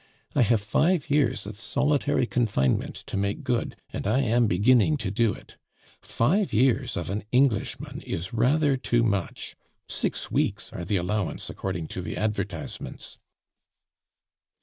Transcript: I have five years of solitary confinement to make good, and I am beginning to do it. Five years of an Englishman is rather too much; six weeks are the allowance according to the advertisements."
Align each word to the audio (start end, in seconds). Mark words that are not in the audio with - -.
I 0.33 0.41
have 0.41 0.61
five 0.63 1.11
years 1.11 1.45
of 1.45 1.59
solitary 1.59 2.25
confinement 2.25 2.95
to 3.05 3.17
make 3.17 3.43
good, 3.43 3.75
and 3.93 4.07
I 4.07 4.21
am 4.21 4.47
beginning 4.47 4.97
to 4.97 5.11
do 5.11 5.31
it. 5.31 5.57
Five 6.01 6.51
years 6.51 6.97
of 6.97 7.11
an 7.11 7.23
Englishman 7.31 8.01
is 8.01 8.33
rather 8.33 8.77
too 8.77 9.03
much; 9.03 9.55
six 9.87 10.31
weeks 10.31 10.73
are 10.73 10.85
the 10.85 10.97
allowance 10.97 11.51
according 11.51 11.87
to 11.89 12.01
the 12.01 12.17
advertisements." 12.17 13.19